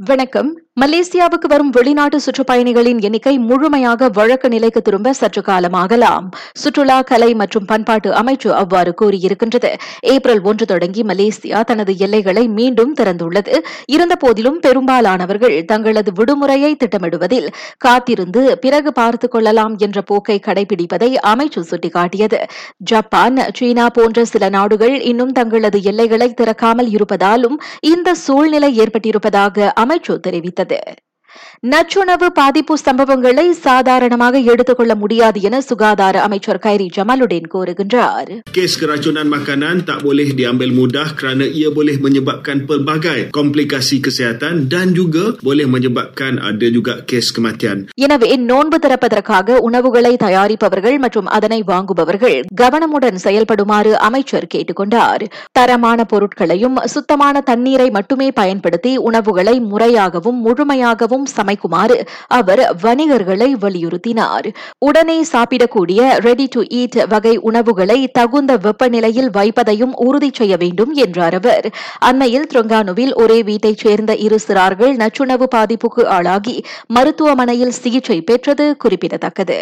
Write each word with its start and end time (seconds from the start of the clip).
வணக்கம். 0.00 0.67
மலேசியாவுக்கு 0.80 1.48
வரும் 1.48 1.70
வெளிநாட்டு 1.70 2.20
சுற்றுப்பயணிகளின் 2.20 3.00
எண்ணிக்கை 3.00 3.38
முழுமையாக 3.38 4.10
வழக்கு 4.12 4.48
நிலைக்கு 4.48 4.82
திரும்ப 4.82 5.12
சற்று 5.12 5.42
காலமாகலாம். 5.42 6.30
சுற்றுலா 6.52 7.02
கலை 7.02 7.34
மற்றும் 7.34 7.64
பண்பாட்டு 7.64 8.10
அமைச்சு 8.10 8.48
அவ்வாறு 8.48 8.94
கூறியிருக்கின்றது. 9.00 9.72
ஏப்ரல் 10.00 10.40
ஒன்று 10.40 10.66
தொடங்கி 10.66 11.02
மலேசியா 11.02 11.64
தனது 11.64 11.96
எல்லைகளை 11.96 12.48
மீண்டும் 12.48 12.94
திறந்துள்ளது. 12.94 13.56
இருந்தபோதிலும் 13.84 14.60
பெரும்பாலானவர்கள் 14.60 15.64
தங்களது 15.64 16.12
விடுமுறையை 16.12 16.74
திட்டமிடுவதில் 16.74 17.48
காத்திருந்து 17.78 18.58
பிறகு 18.58 18.92
பார்த்துக் 18.92 19.30
கொள்ளலாம் 19.30 19.76
என்ற 19.78 20.02
போக்கை 20.02 20.40
கடைபிடிப்பதை 20.46 21.14
அமைச்சு 21.26 21.62
சுட்டிக்காட்டியது. 21.70 22.42
ஜப்பான் 22.76 23.36
சீனா 23.54 23.88
போன்ற 23.88 24.24
சில 24.24 24.48
நாடுகள் 24.48 25.00
இன்னும் 25.00 25.32
தங்களது 25.32 25.82
எல்லைகளை 25.82 26.34
திறக்காமல் 26.40 26.88
இருப்பதாலும் 26.88 27.56
இந்த 27.80 28.14
சூழ்நிலை 28.14 28.78
ஏற்பட்டிருப்பதாக 28.80 29.72
அமைச்சு 29.80 30.18
தெரிவித்தது. 30.26 30.66
ಅದೇ 30.68 30.80
நச்சுணவு 31.63 32.27
பாதிப்பு 32.37 32.73
சம்பவங்களை 32.79 33.45
சாதாரணமாக 33.59 34.39
எடுத்துக்கொள்ள 34.51 34.93
முடியாது 34.95 35.39
என 35.41 35.59
சுகாதார 35.61 36.15
அமைச்சர் 36.23 36.59
கைரி 36.59 36.87
ஜமாலுடன் 36.95 37.47
கூறுகின்றார் 37.53 38.31
Kes 38.53 38.73
keracunan 38.75 39.27
makanan 39.27 39.77
tak 39.83 39.99
boleh 40.03 40.27
diambil 40.31 40.69
mudah 40.71 41.05
kerana 41.13 41.45
ia 41.59 41.69
boleh 41.69 41.95
menyebabkan 41.97 42.57
pelbagai 42.67 43.19
komplikasi 43.31 43.97
kesihatan 44.05 44.67
dan 44.67 44.89
juga 44.93 45.23
boleh 45.41 45.67
menyebabkan 45.67 46.33
ada 46.49 46.67
juga 46.69 46.93
kes 47.09 47.27
kematian. 47.35 47.77
எனவே 48.05 48.31
நோன்பு 48.43 48.79
திறப்பதற்காக 48.79 49.57
உணவுகளை 49.63 50.13
தயாரிப்பவர்கள் 50.17 50.97
மற்றும் 51.03 51.31
அதனை 51.33 51.59
வாங்குபவர்கள் 51.63 52.37
கவனமுடன் 52.61 53.19
செயல்படுமாறு 53.25 53.93
அமைச்சர் 54.07 54.51
கேட்டுக்கொண்டார் 54.53 55.25
தரமான 55.53 55.99
பொருட்களையும் 56.05 56.77
சுத்தமான 56.93 57.45
தண்ணீரை 57.49 57.89
மட்டுமே 57.91 58.29
பயன்படுத்தி 58.33 58.93
உணவுகளை 59.07 59.57
முறையாகவும் 59.71 60.39
முழுமையாகவும் 60.43 61.26
சமைக்குமாறு 61.36 62.06
அவர் 62.26 62.62
வணிகர்களை 62.82 63.50
வலியுறுத்தினார். 63.60 64.54
உடனே 64.78 65.24
சாப்பிடக்கூடிய 65.32 66.00
ரெடி 66.18 66.46
டு 66.50 66.62
ஈட் 66.62 67.06
வகை 67.08 67.36
உணவுகளை 67.36 68.08
தகுந்த 68.08 68.56
வெப்பநிலையில் 68.56 69.30
வைப்பதையும் 69.30 69.94
உறுதி 69.94 70.30
செய்ய 70.32 70.56
வேண்டும் 70.56 70.92
என்றார் 70.92 71.34
அவர். 71.34 71.70
அண்மையில் 71.98 72.46
த்ரொங்கானுவில் 72.54 73.14
ஒரே 73.14 73.42
வீட்டைச் 73.42 73.78
சேர்ந்த 73.78 74.16
இரு 74.16 74.38
சிறார்கள் 74.46 74.94
நச்சுணவு 74.96 75.46
பாதிப்புக்கு 75.54 76.06
ஆளாகி 76.06 76.64
மருத்துவமனையில் 76.86 77.76
சிகிச்சை 77.82 78.20
பெற்றது 78.20 78.76
குறிப்பிடத்தக்கது. 78.76 79.60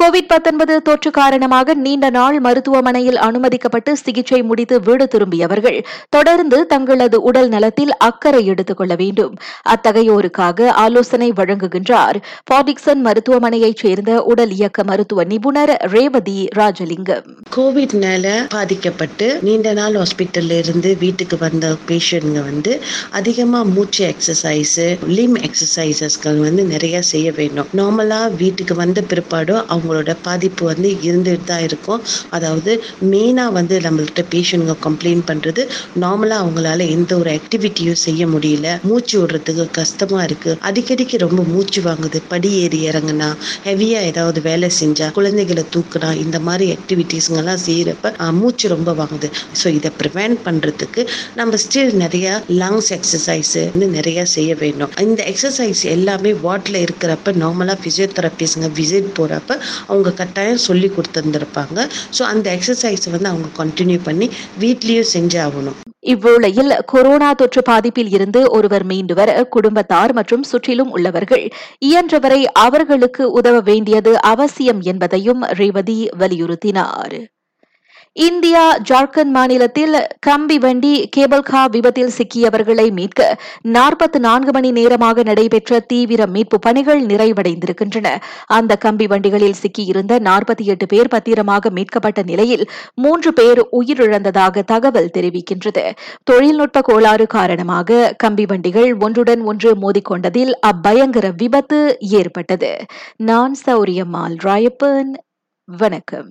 கோவிட் 0.00 0.28
19 0.28 0.82
தொற்று 0.82 1.10
காரணமாக 1.10 1.74
நீண்ட 1.74 2.10
நாள் 2.10 2.40
மருத்துவமனையில் 2.40 3.16
அனுமதிக்கப்பட்டு 3.16 3.92
சிகிச்சை 3.92 4.42
முடித்து 4.42 4.80
வீடு 4.80 5.08
திரும்பியவர்கள் 5.14 5.84
தொடர்ந்து 6.08 6.66
தங்களது 6.66 7.22
உடல் 7.22 7.48
நலத்தில் 7.48 7.96
அக்கறை 7.96 8.46
எடுத்துக் 8.46 8.76
கொள்ள 8.76 8.94
வேண்டும். 8.94 9.34
அத்தகையோருக்காக 9.68 10.66
ஆலோசனை 10.66 11.32
வழங்குகின்றார். 11.36 12.16
பாடிக்சன் 12.44 13.06
மருத்துவமனையைச் 13.06 13.76
சேர்ந்த 13.76 14.22
உடல் 14.22 14.50
இயக்க 14.50 14.84
மருத்துவ 14.84 15.24
நிபுணர் 15.24 15.76
ரேவதி 15.80 16.48
ராஜலிங்கம். 16.54 17.36
கோவிட்னால 17.56 18.48
பாதிக்கப்பட்டு 18.48 19.38
நீண்ட 19.42 19.72
நாள் 19.72 19.94
ஹாஸ்பிட்டல்ல 19.94 20.58
இருந்து 20.58 20.96
வீட்டுக்கு 21.00 21.38
வந்த 21.38 21.76
பேஷண்ட்ங்க 21.88 22.42
வந்து 22.44 22.80
அதிகமாக 23.10 23.64
மூச்சு 23.64 24.14
எக்ஸசைஸ் 24.14 24.98
லிம் 25.08 25.36
எக்ஸசைசஸ்கள் 25.36 26.38
வந்து 26.38 26.64
நிறைய 26.64 27.02
செய்ய 27.02 27.32
வேண்டும். 27.32 27.66
நார்மலாக 27.76 28.36
வீட்டுக்கு 28.36 28.74
வந்த 28.74 29.00
பிற்பாடும் 29.00 29.82
அவங்களோட 29.84 30.12
பாதிப்பு 30.26 30.62
வந்து 30.70 30.88
இருந்துட்டு 31.06 31.46
தான் 31.50 31.64
இருக்கும். 31.68 32.00
அதாவது 32.36 32.72
மெயினாக 33.12 33.50
வந்து 33.56 33.74
நம்மள்கிட்ட 33.86 34.22
பேஷண்ட்ங்க 34.34 34.74
கம்ப்ளைண்ட் 34.86 35.24
பண்ணுறது 35.30 35.62
நார்மலாக 36.02 36.42
அவங்களால 36.44 36.86
எந்த 36.96 37.12
ஒரு 37.22 37.30
ஆக்டிவிட்டியும் 37.38 38.00
செய்ய 38.04 38.22
முடியல. 38.34 38.68
மூச்சு 38.88 39.14
விடுறதுக்கு 39.20 39.64
கஷ்டமாக 39.80 40.26
இருக்குது 40.28 40.58
அடிக்கடிக்கு 40.68 41.18
ரொம்ப 41.24 41.42
மூச்சு 41.52 41.80
வாங்குது. 41.88 42.20
படி 42.32 42.50
ஏறி 42.62 42.80
இறங்குனா 42.90 43.28
ஹெவியாக 43.66 44.10
ஏதாவது 44.10 44.40
வேலை 44.48 44.70
செஞ்சால் 44.80 45.12
குழந்தைகளை 45.18 45.64
தூக்குனா 45.76 46.10
இந்த 46.24 46.38
மாதிரி 46.48 46.66
ஆக்டிவிட்டீஸுங்கெல்லாம் 46.76 47.62
செய்கிறப்ப 47.66 48.32
மூச்சு 48.40 48.66
ரொம்ப 48.74 48.90
வாங்குது. 49.00 49.28
ஸோ 49.60 49.66
இதை 49.78 49.90
ப்ரிவென்ட் 50.00 50.38
பண்ணுறதுக்கு 50.46 51.02
நம்ம 51.40 51.58
ஸ்டில் 51.64 51.94
நிறையா 52.04 52.32
லங்ஸ் 52.62 52.90
எக்ஸசைஸு 52.98 53.64
வந்து 53.74 53.88
நிறையா 53.98 54.24
செய்ய 54.36 54.50
வேண்டும். 54.64 54.92
இந்த 55.08 55.20
எக்ஸசைஸ் 55.32 55.84
எல்லாமே 55.96 56.32
வாட்டில் 56.46 56.82
இருக்கிறப்ப 56.86 57.32
நார்மலாக 57.44 57.78
ஃபிசியோதெரபிஸ்ங்க 57.82 58.68
விசிட் 58.78 59.10
போகிறப்ப 59.18 59.58
அவங்க 59.86 60.12
கட்டாயம் 60.12 60.64
சொல்லி 60.68 60.90
கொடுத்துருந்துருப்பாங்க. 60.96 61.88
ஸோ 62.18 62.22
அந்த 62.22 62.46
எக்ஸசைஸ் 62.56 63.10
வந்து 63.10 63.28
அவங்க 63.28 63.48
கண்டினியூ 63.58 64.00
பண்ணி 64.04 64.28
வீட்லேயும் 64.60 65.10
செஞ்சு 65.14 65.40
ஆகணும் 65.46 65.78
இவ்வேளையில் 66.12 66.72
கொரோனா 66.86 67.32
தொற்று 67.32 67.62
பாதிப்பில் 67.68 68.10
இருந்து 68.12 68.50
ஒருவர் 68.50 68.84
மீண்டு 68.84 69.14
வர 69.14 69.44
குடும்பத்தார் 69.44 70.12
மற்றும் 70.12 70.42
சுற்றிலும் 70.42 70.90
உள்ளவர்கள். 70.90 71.44
இயன்றவரை 71.78 72.44
அவர்களுக்கு 72.44 73.30
உதவ 73.30 73.60
வேண்டியது 73.60 74.20
அவசியம் 74.20 74.80
என்பதையும் 74.80 75.42
ரேவதி 75.60 75.98
வலியுறுத்தினார். 76.18 77.16
இந்தியா 78.16 78.78
ஜார்க்கண்ட் 78.88 79.30
மாநிலத்தில் 79.30 79.94
கம்பி 80.18 80.58
வண்டி 80.58 81.08
கேபிள் 81.08 81.40
கா 81.40 81.66
விபத்தில் 81.66 82.10
சிக்கியவர்களை 82.18 82.90
மீட்க 82.90 83.38
நாற்பத்தி 83.68 84.18
நான்கு 84.18 84.52
மணி 84.52 84.70
நேரமாக 84.70 85.22
நடைபெற்ற 85.22 85.80
தீவிர 85.80 86.26
மீட்பு 86.26 86.58
பணிகள் 86.58 87.06
நிறைவடைந்திருக்கின்றன. 87.06 88.18
அந்த 88.46 88.76
கம்பி 88.76 89.06
வண்டிகளில் 89.06 89.56
சிக்கியிருந்த 89.62 90.18
நாற்பத்தி 90.18 90.64
எட்டு 90.64 90.86
பேர் 90.86 91.08
பத்திரமாக 91.08 91.70
மீட்கப்பட்ட 91.70 92.22
நிலையில் 92.22 92.70
மூன்று 92.94 93.32
பேர் 93.32 93.68
உயிரிழந்ததாக 93.72 94.62
தகவல் 94.62 95.10
தெரிவிக்கின்றது. 95.18 95.90
தொழில்நுட்ப 96.24 96.80
கோளாறு 96.80 97.26
காரணமாக 97.26 98.14
கம்பி 98.18 98.46
வண்டிகள் 98.46 98.96
ஒன்றுடன் 99.00 99.40
ஒன்று 99.40 99.74
மோதிக்கொண்டதில் 99.74 100.54
அப்பயங்கர 100.66 101.32
விபத்து 101.36 101.96
ஏற்பட்டது. 101.98 102.76
நான் 103.16 103.56
சௌரியம்மாள் 103.66 104.36
ராயப்பன். 104.44 105.12
வணக்கம். 105.64 106.30